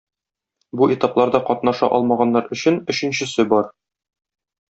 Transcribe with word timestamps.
Бу 0.79 0.87
этапларда 0.93 1.41
катнаша 1.49 1.89
алмаганнар 1.99 2.49
өчен 2.57 2.81
өченчесе 2.95 3.47
бар. 3.55 3.69